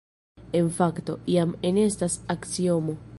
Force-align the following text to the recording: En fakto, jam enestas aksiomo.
En 0.59 0.71
fakto, 0.77 1.17
jam 1.35 1.55
enestas 1.71 2.19
aksiomo. 2.39 2.97